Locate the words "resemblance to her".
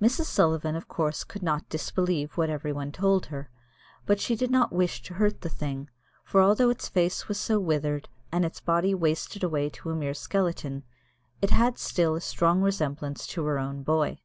12.62-13.58